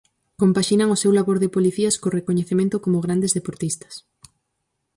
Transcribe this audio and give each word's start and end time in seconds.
Compaxinan 0.41 0.89
o 0.95 0.99
seu 1.03 1.11
labor 1.17 1.37
de 1.39 1.53
policías 1.55 1.95
co 2.01 2.15
recoñecemento 2.17 2.75
como 2.83 3.03
grandes 3.05 3.31
deportistas. 3.37 3.93